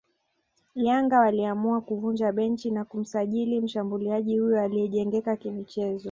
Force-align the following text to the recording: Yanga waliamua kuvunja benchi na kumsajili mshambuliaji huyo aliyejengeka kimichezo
Yanga 0.75 1.19
waliamua 1.19 1.81
kuvunja 1.81 2.31
benchi 2.31 2.71
na 2.71 2.85
kumsajili 2.85 3.61
mshambuliaji 3.61 4.37
huyo 4.39 4.61
aliyejengeka 4.61 5.35
kimichezo 5.35 5.99